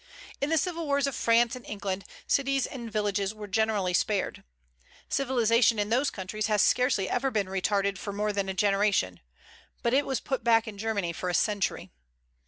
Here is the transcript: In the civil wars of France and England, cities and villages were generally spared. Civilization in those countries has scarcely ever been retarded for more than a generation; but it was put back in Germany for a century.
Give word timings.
In 0.41 0.49
the 0.49 0.57
civil 0.57 0.87
wars 0.87 1.05
of 1.05 1.15
France 1.15 1.55
and 1.55 1.63
England, 1.63 2.05
cities 2.25 2.65
and 2.65 2.91
villages 2.91 3.35
were 3.35 3.45
generally 3.45 3.93
spared. 3.93 4.43
Civilization 5.09 5.77
in 5.77 5.89
those 5.91 6.09
countries 6.09 6.47
has 6.47 6.63
scarcely 6.63 7.07
ever 7.07 7.29
been 7.29 7.45
retarded 7.45 7.99
for 7.99 8.11
more 8.11 8.33
than 8.33 8.49
a 8.49 8.55
generation; 8.55 9.19
but 9.83 9.93
it 9.93 10.07
was 10.07 10.19
put 10.19 10.43
back 10.43 10.67
in 10.67 10.79
Germany 10.79 11.13
for 11.13 11.29
a 11.29 11.35
century. 11.35 11.91